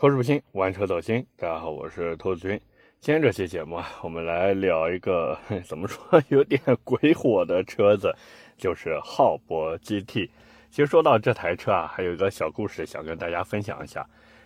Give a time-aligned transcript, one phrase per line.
[0.00, 1.22] 口齿不清，玩车走心。
[1.36, 2.58] 大家好，我是兔子君。
[3.00, 8.10] 今天这期节目啊，我们来聊一个怎么说 有点鬼火的车子，
[8.56, 10.30] 就是浩博 GT。
[10.70, 14.02] 其实说到这台车啊，还有一个小故事想跟大家分享一下。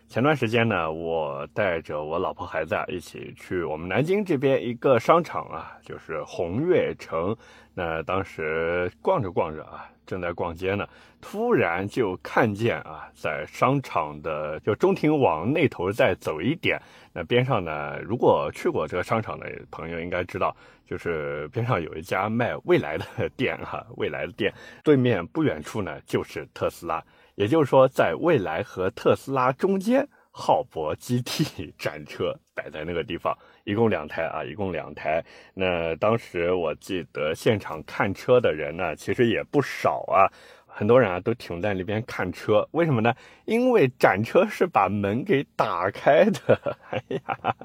[0.08, 7.32] 前段时间呢，我带着我老婆孩子啊一起去我们南京这边一个商场啊，就是红悦城。
[7.74, 9.88] 那当时逛着逛着啊。
[10.06, 10.86] 正在逛街呢，
[11.20, 16.80] 突然就看见啊，在商场的就中庭往那头再走一点，
[17.12, 20.54] 那边上呢，如果去过这个商场的朋友应该知道，
[20.86, 24.52] 就是边上有一家卖蔚来的店哈，蔚来的店
[24.82, 27.02] 对面不远处呢就是特斯拉，
[27.34, 35.24] 也就是说在蔚来和特斯拉中间，浩博 GT 展车摆在那个地方，一共两台啊，一共两台。
[35.54, 40.30] 那当时我记得现场看车的人呢，其实也不少啊，
[40.66, 42.66] 很多人啊都停在那边看车。
[42.72, 43.14] 为什么呢？
[43.46, 46.76] 因为展车是把门给打开的。
[46.90, 47.56] 哎呀，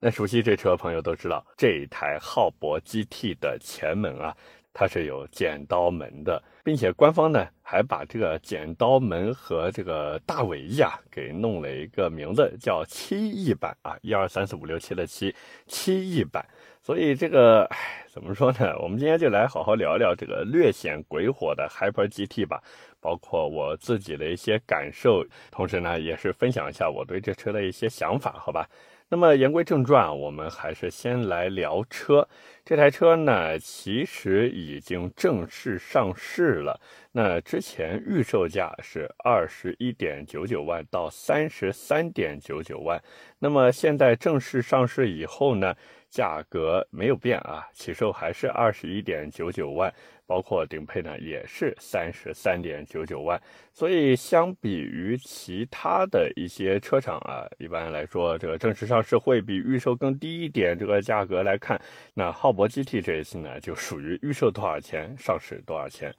[0.00, 4.36] 那熟悉这车的朋友都知道，这一台浩博 GT 的前门啊，
[4.78, 6.40] 它是有剪刀门的。
[6.62, 15.34] 并且官方呢还把这个剪刀门和这个大尾翼啊给弄了一个名字，叫七翼版啊，一二三四五六七的七
[15.66, 16.46] 七翼版。
[16.82, 18.78] 所以这个唉，怎么说呢？
[18.80, 22.62] 我们今天就来好好聊聊这个略显鬼火的 Hyper GT 吧，
[23.00, 28.68] 包括我自己的一些感受，同时呢也是分享一下我对这车的一些想法，好吧？
[29.10, 32.28] 那么言归正传，我们还是先来聊车。
[32.62, 36.78] 这台车呢，其实已经正式上市了。
[37.12, 43.02] 那之前预售价是二十一点九九万到三十三点九九万。
[43.38, 45.74] 那么现在正式上市以后呢，
[46.10, 49.90] 价格没有变啊，起售还是二十一点九九万。
[50.28, 53.40] 包括顶配呢，也是三十三点九九万，
[53.72, 60.76] 所以相比于其他的一些车厂啊，一般来说，这个正式上市会比预售更低一点。
[60.78, 61.80] 这个价格来看，
[62.12, 66.14] 那浩博 GT 这一次呢，就属于预售多少钱，上市多少钱。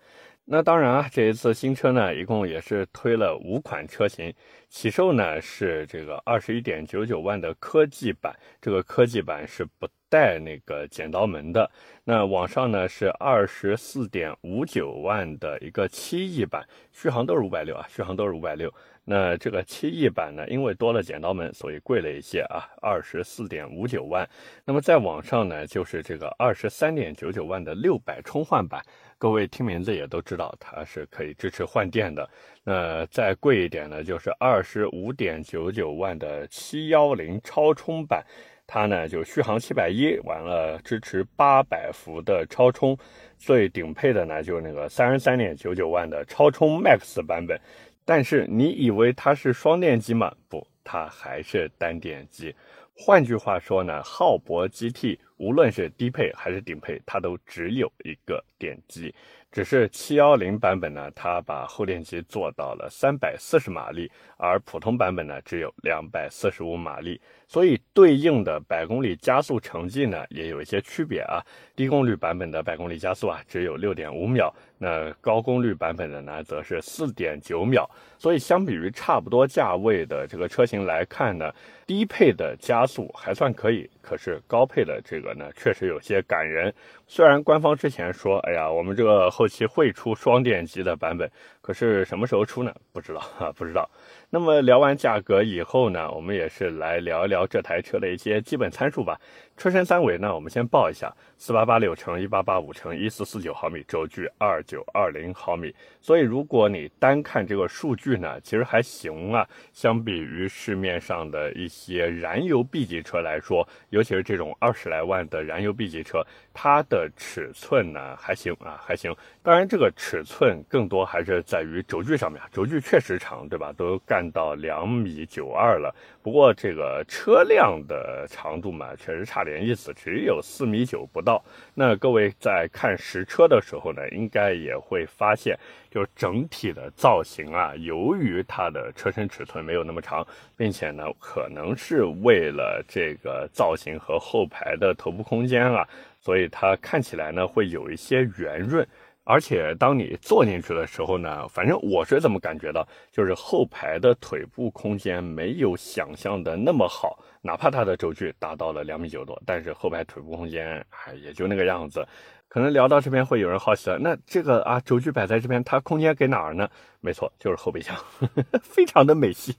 [0.52, 4.34] 那当然啊，这一次新车呢，一共也是推了五款车型，
[4.68, 11.70] 起售呢是这个二十一点九九万的科技版，这个科技版是不带那个剪刀门的。
[12.04, 18.74] 那网上呢是二十四点五九万的一个七亿版，续航都是五百六啊，续航都是五百六。
[19.06, 24.28] 那这个七亿版呢，因为多了剪刀门，所以贵了一些啊，二十四点五九万。
[24.66, 28.84] 那么在网上呢，就是这个二十三点九九万的六百充换版。
[29.18, 32.30] 各位听名字也都知道，它是可以支持换电的。
[32.64, 38.24] 那再贵一点呢，就是二十五点九九万的七幺零超充版，
[38.72, 42.96] 它呢就续航七百一，完了支持八百伏的超充。
[43.40, 47.60] 最顶配的呢，就是那个三十三点九九万的超充 Max 版本。
[48.06, 50.32] 但是你以为它是双电机吗？
[50.48, 52.54] 不，它还是单电机。
[52.96, 55.18] 换句话说呢，浩博 GT。
[55.38, 59.16] 无论是低配还是顶配，它都只有一个电机，
[59.50, 71.44] 只是七幺零版本呢，它把后电机做到了三百四十马力，而普通版本呢只有两百四十五马力，所以对应的百公里加速成绩呢也有一些区别啊。
[71.76, 77.90] 低功率版本的百公里加速啊只有六点五秒，那高功率版本的呢则是四点九秒，
[78.20, 81.52] 所以相比于差不多价位的这个车型来看呢，
[81.88, 85.34] 低配的加速还算可以，可是高配的这个。
[85.40, 86.74] 呢，确实有些感人。
[87.08, 91.32] 虽然官方之前说，哎呀，我们这个后期会出双电机的版本，
[91.62, 92.74] 可是什么时候出呢？
[92.92, 93.90] 不知道啊，不知道。
[94.32, 99.20] 那么聊完价格以后呢，我们也是来聊一聊这台车的一些基本参数吧。
[99.58, 105.74] 车身三围呢，我们先报一下：四八八六乘一八八五乘一四四九毫米，轴距二九二零毫米。
[106.00, 109.46] 所以如果你单看这个数据呢，其实还行啊。
[109.74, 116.24] 相比于市面上的一些燃油 B 级车来说，尤其是这种二十来万的燃油 B 级车，
[116.54, 119.14] 它的尺寸呢还行啊，还行。
[119.42, 123.74] 当然，这个尺寸更多还是在于轴距上面，轴距确实长，对吧？
[123.76, 124.19] 都干。
[124.20, 131.42] 干到两米九二了，不过这个车辆的长度嘛，确实差点意思，只有四米九不到。
[131.74, 135.58] 那各位在看实车的时候呢，应该也会发现，
[135.90, 140.28] 就整体的造型啊，由于它的车身尺寸没有那么长，
[140.58, 145.88] 并且呢，可能是为了这个造型和后排的头部空间啊，
[146.20, 148.86] 所以它看起来呢会有一些圆润。
[149.32, 162.04] 而且当你坐进去的时候呢，反正我是这么感觉到，就是后排的腿部空间没有想象的那么好，哪怕它的轴距达到了两米九多，但是后排腿部空间还也就那个样子。
[162.50, 166.68] 可能聊到这边会有人好奇了，那这个啊轴距摆在这边，它空间给哪儿呢？
[167.02, 167.96] 没错，就是后备箱，
[168.62, 169.56] 非常的美系。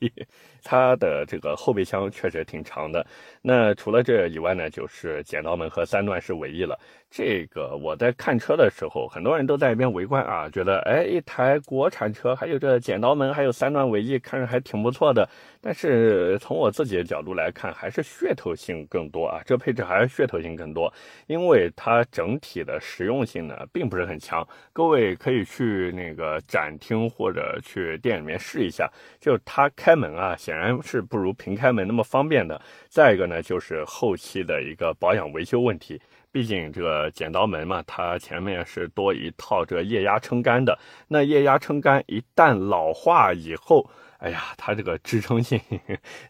[0.63, 3.07] 它的这个后备箱确实挺长的。
[3.41, 6.79] 那除了这以外呢，就是剪刀门和三段式尾翼了。
[7.11, 15.27] 这个我在看车的时候，很多人都在一边围观啊，觉得哎，一台国产车还有这剪刀门，还有三段尾翼，看着还挺不错的。
[15.63, 20.93] 但是从我自己的角度来看，还是噱头性更多啊，这配置还是噱头性更多，
[21.27, 24.47] 因为它整体的实用性呢并不是很强。
[24.73, 28.91] 各位可以去那个展厅或者去店里面试一下，
[29.21, 32.61] 就它开门啊，显然是不如平开门那么方便的。
[32.89, 36.01] 再一个呢，就是后期的一个保养维修问题。
[36.33, 40.79] 毕竟这个剪刀门嘛，它前面是多一套这个液压撑杆的。
[41.09, 43.85] 那液压撑杆一旦老化以后，
[44.21, 45.59] 哎呀，它这个支撑性，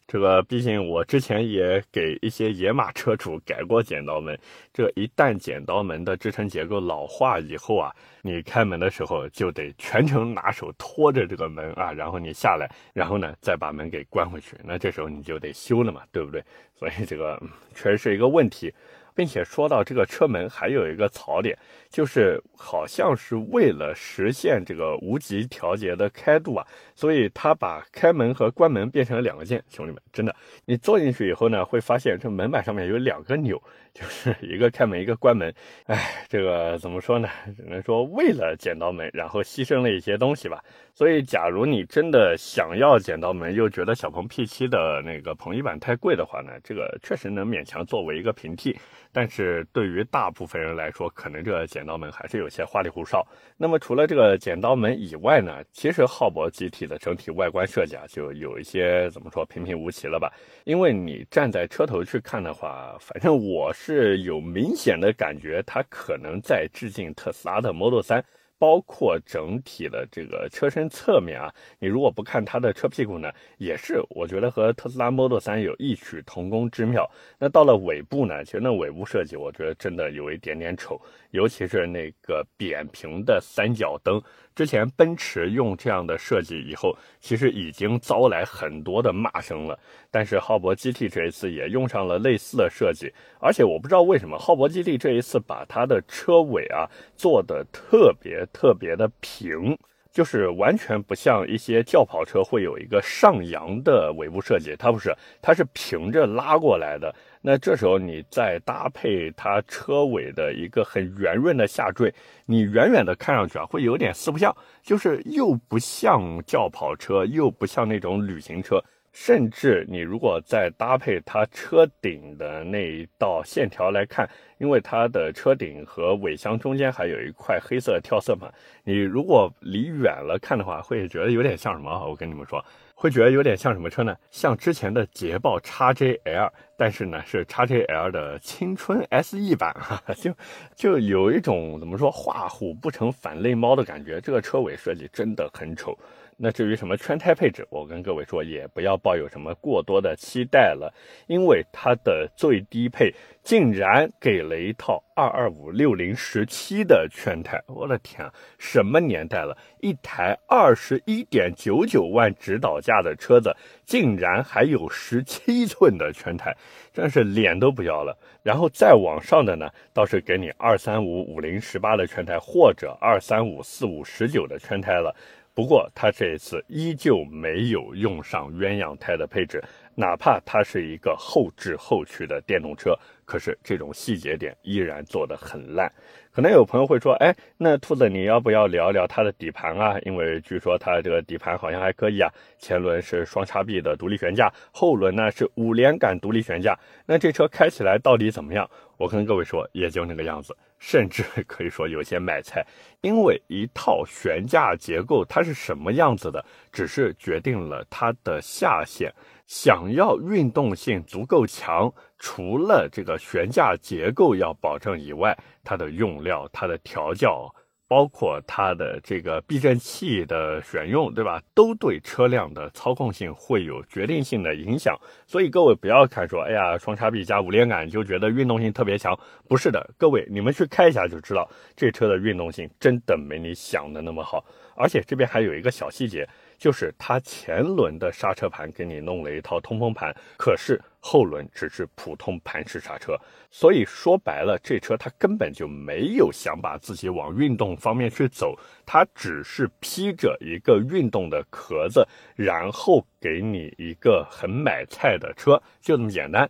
[0.06, 4.38] 这个毕竟我之前也给一些野马车主改过剪刀门。
[4.72, 7.92] 这一旦剪刀门的支撑结构老化以后啊，
[8.22, 14.56] 你开门的时候就得全程拿手托着这个门啊，然后你下来，然后呢再把门给关回去。
[14.62, 16.40] 那这时候你就得修了嘛，对不对？
[16.76, 17.42] 所以这个
[17.74, 18.72] 确实是一个问题。
[19.14, 21.56] 并且说到这个车门，还有一个槽点，
[21.88, 29.62] 就是好像是为了实现这个无极调节的开度啊，所以他把开门和关门变成了两个键。
[29.68, 30.34] 兄弟们，真的，
[30.64, 33.60] 你坐进去以后呢，会发现这门板上面有两个钮。
[34.00, 35.52] 就是一个开门，一个关门，
[35.84, 37.28] 哎，这个怎么说呢？
[37.54, 40.64] 只能说为了剪刀门，然后牺牲了一些东西吧。
[40.94, 48.74] 所以，假如你真的想要剪刀门，又觉得小鹏 P7 的那个鹏一版太贵的话呢，这个确实能勉强作为一个平替。
[49.12, 53.26] 但是对于大部分人来说，可能这个剪刀门还是有些花里胡哨。
[53.56, 60.30] 那么，除了这个剪刀门以外呢，其实浩博机体的整体外观设计啊，就有一些怎么说平平无奇了吧？
[60.64, 63.72] 因为你站在车头去看的话，反正我。
[63.82, 68.22] 是是有明显的感觉，它可能在致敬特斯拉的 Model 3，
[68.56, 77.10] 包括整体的这个车身侧面啊，你如果不看它的车屁股呢，也是我觉得和特斯拉 Model 3有异曲同工之妙。
[77.36, 81.00] 那到了尾部呢，其实那尾部设计我觉得真的有一点点丑，
[81.32, 84.22] 尤其是那个扁平的三角灯。
[84.54, 89.78] 之前奔驰用这样的设计以后，其实已经遭来很多的骂声了。
[90.10, 96.84] 但是浩博 GT 这一次也用上了类似的设计，而且我不知道为什么浩博 GT 这一次把它的车尾啊
[97.16, 99.78] 做的特别特别的平，
[100.12, 107.14] 就是完全不像一些轿跑车会有一个上扬的尾部设计，它不是，它是平着拉过来的。
[107.42, 112.12] 那这时候你再搭配它车尾的一个很圆润的下坠，
[112.44, 118.78] 你远远的看上去啊，会有点四不像，就是又不像轿跑车，又不像那种旅行车，
[119.12, 124.28] 甚至你如果再搭配它车顶的那一道线条来看，
[124.58, 128.52] 因为它的车顶和尾箱中间还有一块黑色的跳色嘛，
[128.84, 132.06] 你如果离远了看的话，会觉得有点像什么？
[132.06, 132.62] 我跟你们说。
[133.00, 134.14] 会觉得有点像什么车呢？
[134.30, 140.34] 像之前的捷豹 XJL，但是呢是 XJL 的青春 SE 版哈， 就
[140.76, 144.20] 就有一种怎么说画虎不成反类猫的感觉。
[144.20, 145.98] 这个车尾设计真的很丑。
[146.42, 150.90] 那至于什么圈胎配置，我跟各位说，也不要抱有什么过多的期待了，
[151.26, 159.54] 因为它的最低配竟然给了一套二二五六零十七的圈胎，我的天啊，什么年代了？
[159.80, 163.54] 一台二十一点九九万指导价的车子，
[163.84, 166.56] 竟然还有十七寸的圈胎，
[166.90, 168.16] 真是脸都不要了。
[168.42, 175.14] 然后再往上的呢，倒是给你二三五五零十八的圈胎，或者二三五四五十九的圈胎了。
[175.60, 179.62] 不过，他这一次依旧没有用上鸳鸯胎的配置，
[180.00, 185.92] 哪怕它是一个后置后驱的电动车，可是这种细节点依然做得很烂。
[186.32, 189.98] 可能有朋友会说，哎，那兔子你要不要聊聊它的底盘啊？
[190.06, 196.74] 因为据说它这个底盘好像还可以啊，前轮是双叉臂的独立悬架，后轮呢是五连杆独立悬架。
[197.04, 198.68] 那这车开起来到底怎么样？
[198.96, 200.56] 我跟各位说，也就那个样子。
[200.78, 202.66] 甚至可以说有些买菜，
[203.02, 206.42] 因为一套悬架结构它是什么样子的，
[206.72, 209.12] 只是决定了它的下限。
[209.50, 217.52] 想要运动性足够强，除了这个悬架结构要保证以外，它的用料、它的调教。
[217.88, 221.42] 包括它的这个避震器的选用，对吧？
[221.52, 224.96] 都对车辆的操控性会有决定性的影响。
[225.26, 229.90] 所以各位不要看说，哎呀，双叉臂加五连杆就觉得运动性特别强，不是的。
[229.98, 234.44] 各位你们去开一下就知道，这车的运动性真的没你想的那么好。
[234.76, 236.28] 而且这边还有一个小细节。
[236.60, 243.16] 就是它前轮的刹车盘给你弄了一套通风盘，可是后轮只是普通盘式刹车。
[243.50, 256.48] 所以说白了，这车它根本就没有想把自己往运动方面去走，它只是披着一个运动的壳子，然后给你一个很买菜的车，就这么简单。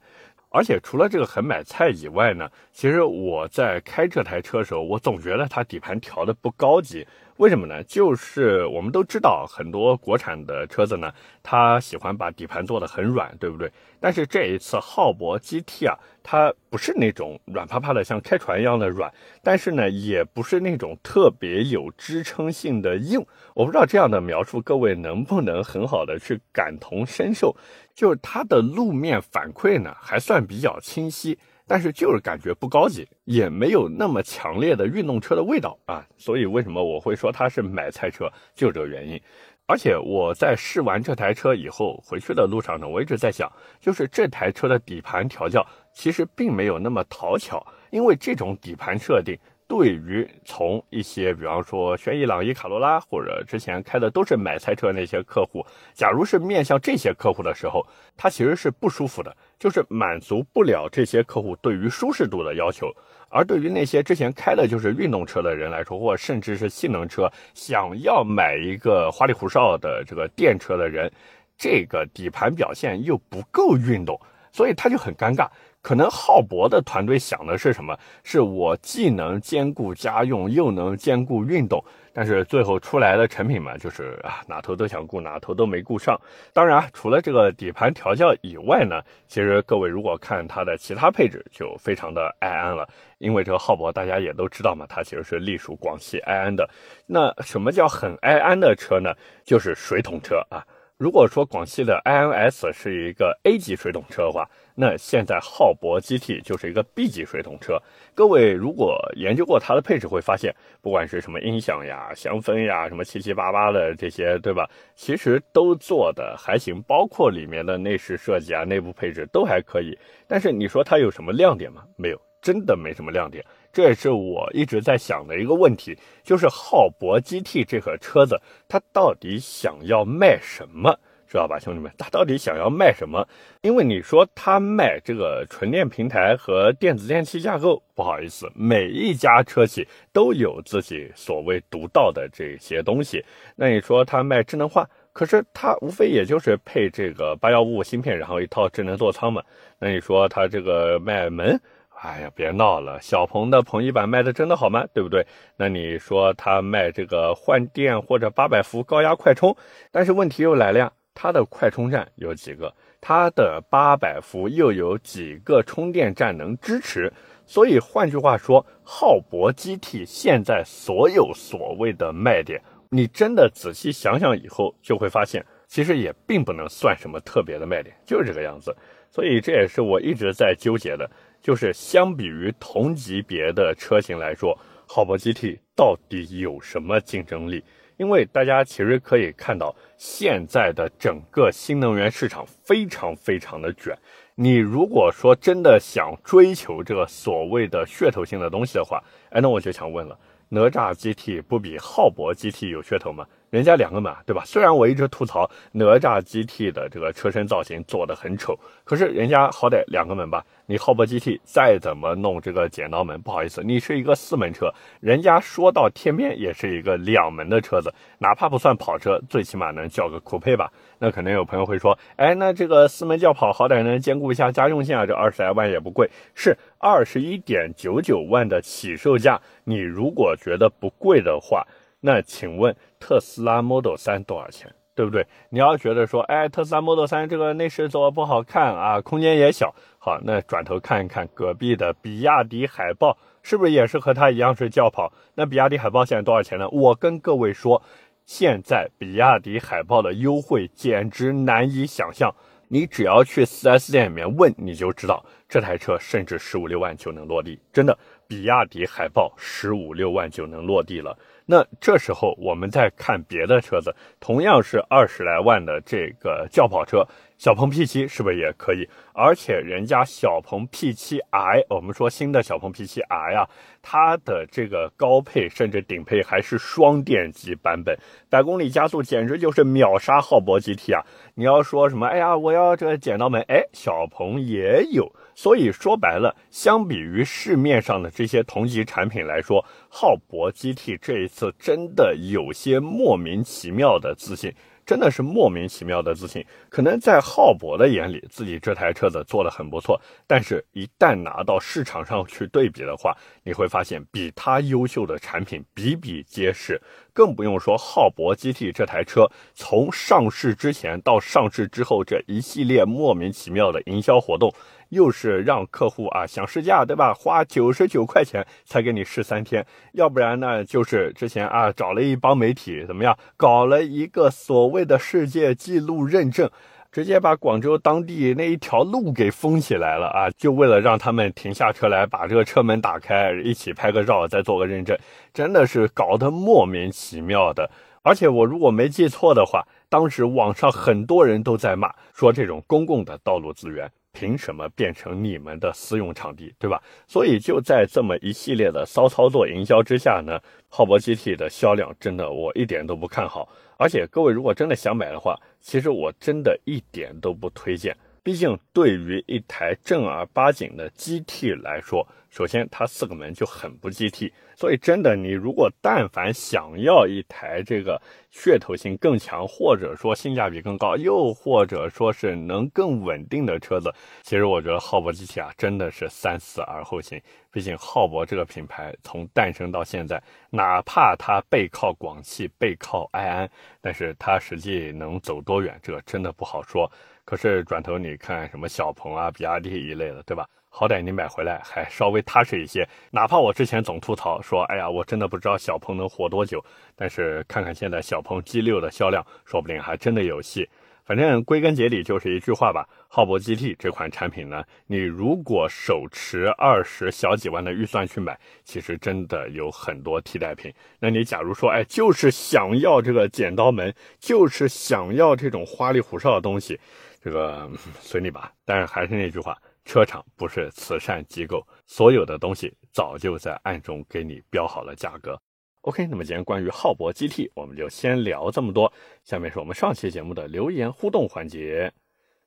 [0.53, 7.07] 而且除了这个很买菜以外呢，其实我在开这台车的时候，我总觉得它底盘调的不高级。
[7.41, 7.83] 为什么呢？
[7.85, 11.11] 就是我们都知道，很多国产的车子呢，
[11.43, 13.73] 它喜欢把底盘做的很软，对不对？
[13.99, 19.11] 但是这一次浩博 GT 啊，它不是那种软趴趴的像开船一样的软，
[19.43, 23.25] 但是呢，也不是那种特别有支撑性的硬。
[23.55, 27.57] 我不知道这样的描述各位能不能很好的去感同身受，
[27.95, 31.39] 就是它的路面反馈呢还算比较清晰。
[31.71, 39.21] 但是就是感觉不高级，也没有那么强烈的运动车的味道啊，所以为什么我会说它是买菜车，就这个原因。
[39.67, 43.49] 而且我在试完这台车以后回去的路上呢，我一直在想，
[43.81, 49.39] 就是这台车的底盘调教其实并没有那么讨巧，因为这种底盘设定。
[49.71, 57.87] 对于从一些，比方说轩逸、朗逸、卡罗拉，或者之前开的都是买菜车那些客户，假如是面向这些客户的时候，
[58.17, 62.93] 他其实是不舒服的，就是满足不了这些客户对于舒适度的要求。
[63.29, 71.09] 而对于那些之前开的就是运动车的人来说，或甚至是性能车，想要买一个花里胡哨的这个电车的人，
[71.57, 75.49] 这个底盘表现又不够运动，所以他就很尴尬。
[75.83, 77.99] 可能浩博的团队想的是什么？
[78.23, 81.83] 是我既能兼顾家用，又能兼顾运动，
[82.13, 86.21] 但是最后出来的成品嘛，就是啊，哪头都想顾，哪头都没顾上。
[86.53, 92.87] 当然，除了这个底盘调教以外呢，其实各位如果看它的其他配置，就非常的爱安了。
[93.17, 96.69] 因为这个浩博大家也都知道嘛，它其实是隶属广汽埃安的。
[97.07, 99.15] 那什么叫很爱安的车呢？
[99.45, 100.63] 就是水桶车啊。
[101.01, 107.79] 如果说广汽的 iNS 是一个 A 级水桶车的话，那现在浩博 GT 就是一个 B 级水桶车。
[108.15, 114.69] 各位如果研究过它的配置，会发现不管是什么音响呀、香氛呀、什么七七八八的这些，对吧？
[114.95, 119.99] 其实都做的还行，包括里面的内饰设计啊、内部配置都还可以。
[120.29, 121.83] 但是你说它有什么亮点吗？
[121.97, 123.43] 没有，真的没什么亮点。
[123.73, 130.99] 这也是我一直在想的一个问题，就是浩博 GT 这个车子，它到底想要卖什么，
[131.29, 131.93] 知道吧，兄弟们？
[131.97, 133.27] 它到底想要卖什么？
[133.63, 143.25] 因为你说它卖这个纯电平台和电子电器架构，不好意思，每一家车企都有自己所谓独到的这些东西。
[143.55, 149.41] 那你说它卖智能化，可是它无非也就是配这个八幺五五芯片，然后一套智能座舱嘛。
[149.79, 151.61] 那你说它这个卖门？
[152.03, 152.99] 哎呀，别闹了！
[153.03, 154.87] 小鹏的鹏一版卖的真的好吗？
[154.95, 155.27] 对不对？
[155.57, 159.55] 那你说它卖这个换电或者八百伏高压快充，
[159.91, 162.75] 但是问题又来了呀，它的快充站有几个？
[163.03, 167.13] 它的八百伏又有几个充电站能支持？
[167.45, 178.75] 所以换句话说，浩博 GT 现在所有所谓的卖点，你真的仔细想想以后，就会发现，其实也并不能算什么特别的卖点，就是这个样子。
[179.11, 181.11] 所以这也是我一直在纠结的。
[181.43, 187.63] 就是相比于同级别的车型来说，浩博 GT 到底有什么竞争力？
[187.97, 193.95] 因为大家其实可以看到，现在的整个新能源市场非常非常的卷。
[194.35, 200.19] 你如果说真的想追求这个所谓的噱头性的东西的话，哎，那我就想问了，
[200.49, 203.27] 哪吒 GT 不比浩博 GT 有噱头吗？
[203.51, 204.43] 人家两个嘛，对吧？
[204.47, 210.45] 虽然我一直吐槽哪吒 GT 的这个车身造型做的很丑，可是人家好歹两个门吧。
[210.67, 220.71] 你浩博 GT 再怎么弄这个剪刀门，不好意思，你是一个四门车，人家说到天边也是一个两门的车子，哪怕不算跑车，最起码能叫个酷配吧？
[221.01, 229.41] 那可能有朋友会说，哎，那这个四门轿跑好歹能兼顾一下家用性啊，这二十来万也不贵，是二十一点九九万的起售价。
[229.65, 231.67] 你如果觉得不贵的话，
[232.01, 234.73] 那请问特斯拉 Model 3多少钱？
[234.93, 235.27] 对不对？
[235.49, 239.75] 你要觉得说，哎，特斯拉 Model 3这个内饰做不好看啊，空间也小。
[239.99, 245.11] 好，那转头看一看隔壁的比亚迪海豹，是不是也是和它一样是轿跑？
[245.35, 246.69] 那比亚迪海豹现在多少钱呢？
[246.69, 247.81] 我跟各位说，
[248.27, 252.35] 现在比亚迪海豹的优惠简直难以想象。
[252.73, 261.17] 你只要去 4S 店里面问，你就知道这台车甚至十五六万就能落地，真的，比亚迪海豹十五六万就能落地了。
[261.51, 267.05] 那这时候我们再看别的车子，同样是二十来万的这个轿跑车。
[267.39, 268.89] 小鹏 P7 是不是也可以？
[269.13, 273.49] 而且人家小鹏 P7i，我们说新的小鹏 P7i 啊，
[273.83, 281.03] 它的这个高配甚至顶配还是双电机版本，百公里加速简直就是秒杀浩博 GT 啊！
[281.35, 282.07] 你要说什么？
[282.07, 285.11] 哎呀，我要这个剪刀门，哎，小鹏也有。
[285.43, 294.55] 所以说白了，相比于市面上的这些同级产品来说，浩博 GT 这一次真的有些莫名其妙的自信。
[294.87, 306.81] 真的是莫名其妙的自信，可能在浩博的眼里，自己这台车子做的很不错，但是，一旦拿到市场上去对比的话，你会发现比它优秀的产品比比皆是，
[307.13, 314.53] 更不用说浩博 GT 这台车从上市之前到上市之后这一系列莫名其妙的营销活动。
[314.91, 317.15] 又是让客户啊想试驾，对吧？
[317.15, 326.51] 花九十九块钱才给你试三天，要不然呢，就是之前啊找了一帮媒体怎么样，搞了一个所谓的世界纪录认证，
[326.93, 334.99] 直接把广州当地那一条路给封起来了啊，就为了让他们停下车来，把这个车门打开，一起拍个照，再做个认证，
[335.33, 337.71] 真的是搞得莫名其妙的。
[338.03, 343.89] 而且我如果没记错的话，当时网上很多人都在骂，说这种公共的道路资源。
[344.13, 346.83] 凭什么变成你们的私用场地，对吧？
[347.07, 353.49] 所以就在这么一系列的骚操作营销之下呢，浩博 GT 的销量真的我一点都不看好。
[353.79, 357.97] 而且各位如果真的想买的话，其实我真的一点都不推荐。
[358.23, 364.33] 毕竟对于一台正儿八经的 GT 来说，首先它四个门就很不 GT。
[364.57, 373.91] 所以，真的，你如果但凡想要一台这个噱头性更强，或者说性价比更高，又或者说是能更稳定的车子，
[374.23, 377.21] 其实我觉得浩博 GT 啊，真的是三思而后行。
[377.51, 386.91] 毕竟浩博这个品牌从诞生到现在，哪怕它背靠广汽，背靠埃安，但是它实际能走多远，这个真的不好说。
[387.25, 390.47] 可是转头你看什么小鹏啊、比亚迪一类的，对吧？
[390.73, 396.65] 好歹你买回来还稍微踏实一些，哪怕我之前总吐槽说，哎呀，我真的不知道小鹏能活多久。
[396.95, 400.67] 但是看看现在小鹏 G6 的销量，说不定还真的有戏。
[401.05, 410.73] 反正归根结底就是一句话吧，浩博 GT 这款产品呢，你如果手持二十小几万的预算去买，其实真的有很多替代品。
[411.01, 416.79] 那你假如说，哎，就是想要这个剪刀门，就是想要这种花里胡哨的东西，
[417.21, 418.53] 这个随你吧。
[418.65, 419.59] 但是还是那句话。
[419.85, 425.41] 车厂不是慈善机构，所有的东西早就在暗中给你标好了价格。
[425.83, 428.93] OK，那么今天关于浩博 GT，我们就先聊这么多。
[429.25, 431.91] 下面是我们上期节目的留言互动环节。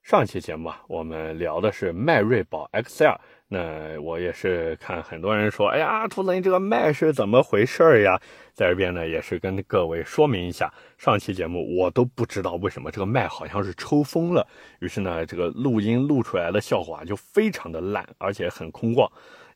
[0.03, 3.17] 上期节目啊，我们聊的是迈锐宝 XL。
[3.47, 8.19] 那我也是看很多人说，哎呀，兔子你这个麦是怎么回事呀？
[8.53, 14.45] 在这边呢，也是跟各位说明一下，上期节目我都不知道为什么这个麦好像是抽风了，
[14.81, 19.09] 于是呢，这个录音录出来的效果啊就非常的烂，而且很空旷。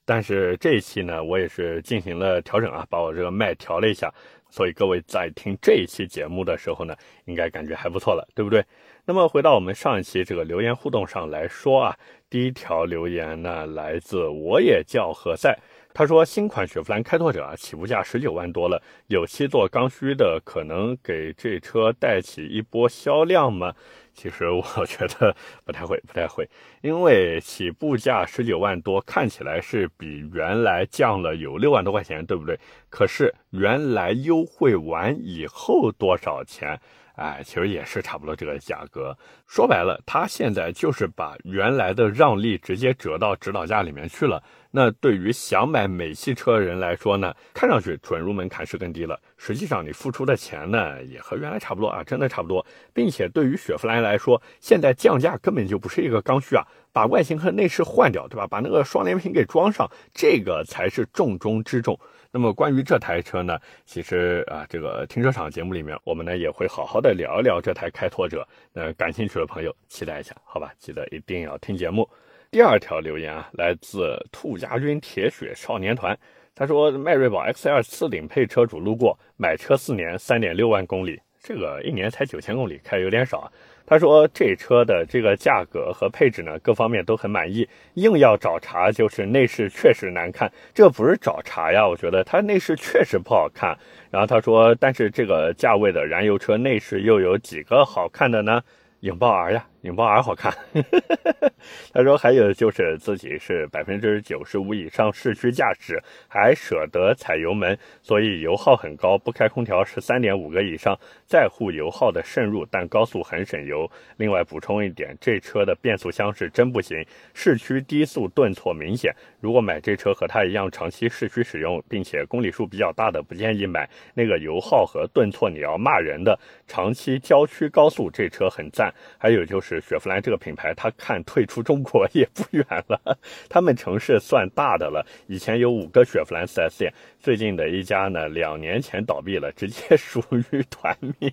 [0.05, 4.09] 但是这一期呢，我也是进行了调整啊，把我这个麦调了一下，
[4.49, 8.63] 所以各位在听这一期节目的时候呢，应该感觉还不错了，对不对？
[9.09, 11.97] 那么回到我们上一期这个留言互动上来说啊，
[12.29, 15.57] 第一条留言呢来自我也叫何塞，
[15.93, 23.73] 他说新款雪佛兰开拓者啊起步价十九万多了，有七座刚需的可能给这车带起一波销量吗？
[24.13, 26.45] 其实我觉得不太会，不太会，
[26.81, 32.59] 因为起步价十九万多看起来是比原来降了有六万多块钱，对不对？
[32.89, 36.77] 可是原来优惠完以后多少钱？
[37.17, 39.15] 哎，其实也是差不多这个价格。
[39.47, 44.41] 说白了，他现在就是把原来的让利直接折到指导价里面去了。
[44.69, 52.63] 那对于想买美系车的人来说呢，看上去准入门槛是更低了，实际上你付出的钱呢也和原来差不多啊，真的差不多。
[52.93, 56.63] 并且对于雪佛兰来说，现在降价根本就不是一个刚需啊，
[56.97, 58.47] 把外形和内饰换掉，对吧？
[58.47, 61.95] 把那个双联屏给装上，这个才是重中之重。
[62.31, 63.55] 那么关于这台车呢，
[63.85, 68.43] 其实啊，这个停车场节目里面，我们呢也会好好的聊一聊这台开拓者。
[68.73, 70.73] 那感兴趣的朋友期待一下，好吧？
[70.79, 72.09] 记得一定要听节目。
[72.49, 76.17] 第二条留言啊，来自兔家军铁血少年团，
[76.55, 83.51] 他说迈锐宝 XL 次顶配车主路过，买车四年，三点六万公里，这个一年才九千公里，开有点少啊。
[83.87, 87.67] 他说这车的这个价格和配置呢，各方面都很满意。
[87.93, 90.51] 硬要找茬，就是内饰确实难看。
[90.73, 93.77] 这不是找茬呀，我觉得它内饰确实不好看。
[94.11, 98.61] 然后他说，但是这个价位的燃油车内饰又有几个好看的呢？
[99.01, 100.53] 引爆儿呀，影豹 R 好看。
[101.93, 113.89] 他说还有就是自己是百分之九十五以上市区驾驶，还舍得踩油门，所以油耗很高，不开空调十三点五个以上，在乎油耗的渗入，但高速很省油。
[114.17, 119.13] 另外补充一点，这车的变速箱是真不行，市区低速顿挫明显。
[119.39, 123.87] 如果买这车和它一样长期市区使用，并且公里数比较大的，不建议买。
[124.13, 126.37] 那个油耗和顿挫你要骂人的。
[126.67, 128.93] 长期郊区高速这车很赞。
[129.17, 133.17] 还有就是雪佛兰这个品牌，它看退出中国 也不远了。
[133.49, 141.31] 他们城市算大的了，以前有五个雪佛兰 4S 店，最近的一家呢，两年前倒闭了，直接属于 团灭。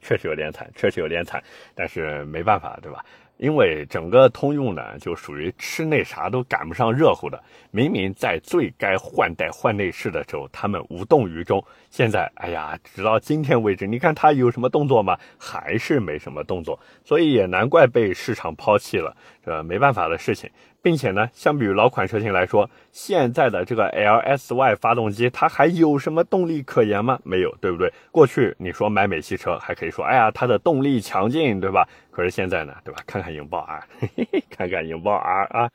[0.00, 1.42] 确实有点惨，确实有点惨，
[1.74, 3.04] 但是没办法，对吧？
[3.36, 7.42] 因为整个通用呢，就属于吃那啥都赶不上热乎的。
[7.72, 11.62] 明明在最该换代换内饰的时候，他们无动于衷。
[11.90, 15.18] 现在，哎呀，直到今天为止，你看他有什么动作吗？
[15.36, 16.78] 还是没什么动作。
[17.04, 20.48] 所以也难怪被市场抛弃了，这没办法的事情。
[20.84, 27.18] 并且呢，相比于老款车型来说，现在的这个 LSY 发动机，它还有什么动力可言吗？
[27.24, 27.90] 没有，对不对？
[28.12, 31.88] 过去你说买美系车，还可以说，哎呀，它的动力强劲，对吧？
[32.10, 33.00] 可是现在呢，对吧？
[33.06, 33.82] 看看引爆 R，
[34.54, 35.70] 看看引爆 R 啊！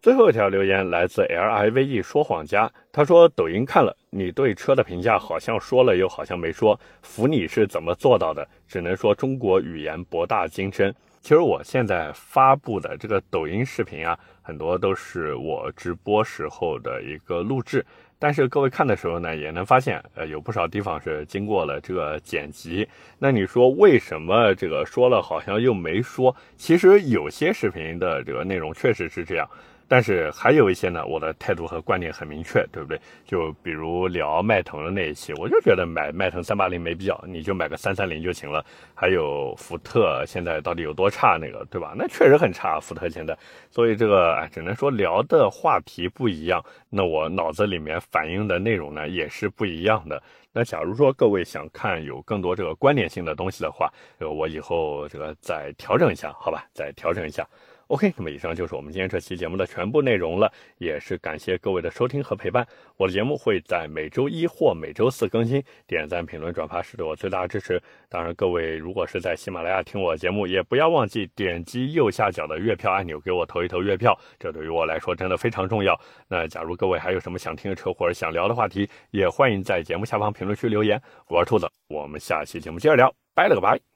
[0.00, 8.46] 最后一条留言来自 LIVE 说谎家，他说：“抖音看了，你对车的评价好像说了又好像没说，服你是怎么做到的？
[8.68, 10.94] 只能说中国语言博大精深。
[11.24, 17.82] 其实我现在发布的这个抖音视频啊。”很多都是我直播时候的一个录制，
[18.18, 22.86] 但是各位看的时候呢，也能发现，呃，有不少地方是经过了这个剪辑。
[23.18, 26.36] 那你说为什么这个说了好像又没说？
[26.58, 29.48] 其实有些视频的这个内容确实是这样。
[29.86, 32.98] 但是还有一些呢，我的态度和观点很明确，对不对？
[33.26, 38.64] 就比如聊迈腾的那一期，我就觉得买迈腾三八零没必要，你就买个三三零就行了。
[38.94, 41.94] 还有福特现在到底有多差，那个对吧？
[41.96, 43.36] 那确实很差，福特现在。
[43.70, 50.22] 所以这个只能说聊的话题不一样，那我脑子里面反映的内容呢也是不一样的。
[50.52, 56.64] 那假如说各位想看有更多这个观点性的东西的话，呃，我以后这个再调整一下，好吧？
[56.72, 57.46] 再调整一下。
[57.88, 62.66] OK，那么以上就是我们今天这期节目的全部内容了，也是感谢各位的收听和陪伴。
[62.96, 67.80] 我的节目会在每周一或每周四更新，点赞、评论、转发是对我最大的支持。
[68.08, 75.98] 当然，各位如果是在喜马拉雅听我节目，也不要忘记点击右下角的月票按钮，给我投一投月票，这对于我来说真的非常重要。
[76.26, 81.00] 那假如各位还有什么想听的车或者想聊的话题，也欢迎在节目下方评论区留言。
[81.28, 83.93] 我是兔子，我们下期节目接着聊，拜了个拜。